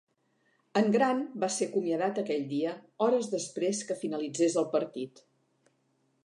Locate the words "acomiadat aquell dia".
1.71-2.71